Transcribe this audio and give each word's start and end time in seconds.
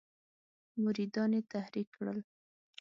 مریدان 0.83 1.31
یې 1.37 1.41
تحریک 1.53 1.87
کړل. 1.97 2.19